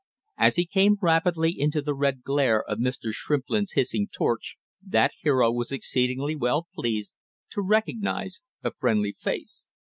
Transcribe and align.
As 0.39 0.55
he 0.55 0.65
came 0.65 0.97
rapidly 0.99 1.51
into 1.55 1.79
the 1.79 1.93
red 1.93 2.23
glare 2.23 2.63
of 2.63 2.79
Mr. 2.79 3.13
Shrimplin's 3.13 3.73
hissing 3.73 4.07
torch 4.11 4.57
that 4.83 5.11
hero 5.21 5.51
was 5.51 5.71
exceeding 5.71 6.39
well 6.39 6.67
pleased 6.73 7.15
to 7.51 7.61
recognize 7.61 8.41
a 8.63 8.71
friendly 8.71 9.11
face. 9.13 9.69